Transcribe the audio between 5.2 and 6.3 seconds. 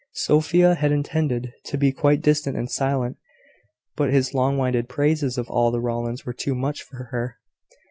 of all the Rowlands